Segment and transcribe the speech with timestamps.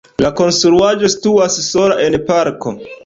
[0.25, 2.75] La konstruaĵo situas sola en parko.